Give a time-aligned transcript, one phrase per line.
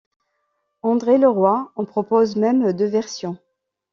[0.81, 3.37] André Leroy en propose même deux versions.